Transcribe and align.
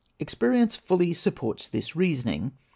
Experience 0.17 0.75
fully 0.75 1.13
supports 1.13 1.67
this 1.67 1.95
reasoning. 1.95 2.53